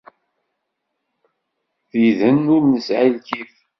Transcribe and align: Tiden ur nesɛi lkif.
Tiden 1.89 2.51
ur 2.55 2.63
nesɛi 2.65 3.09
lkif. 3.15 3.53